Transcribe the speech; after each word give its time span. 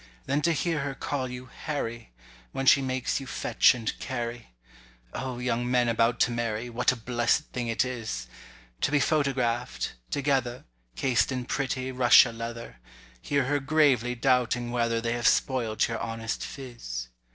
Then 0.25 0.41
to 0.41 0.51
hear 0.51 0.79
her 0.79 0.95
call 0.95 1.27
you 1.29 1.45
"Harry," 1.45 2.09
when 2.53 2.65
she 2.65 2.81
makes 2.81 3.19
you 3.19 3.27
fetch 3.27 3.75
and 3.75 3.93
carry— 3.99 4.49
O 5.13 5.37
young 5.37 5.69
men 5.69 5.87
about 5.87 6.19
to 6.21 6.31
marry, 6.31 6.71
what 6.71 6.91
a 6.91 6.95
blessed 6.95 7.43
thing 7.53 7.67
it 7.67 7.85
is! 7.85 8.25
To 8.81 8.89
be 8.89 8.99
photograph'd—together—cased 8.99 11.31
in 11.31 11.45
pretty 11.45 11.91
Russia 11.91 12.31
leather— 12.31 12.79
Hear 13.21 13.43
her 13.45 13.59
gravely 13.59 14.15
doubting 14.15 14.71
whether 14.71 14.99
they 15.01 15.13
have 15.13 15.27
spoilt 15.27 15.87
your 15.87 15.99
honest 15.99 16.41
phiz! 16.43 17.09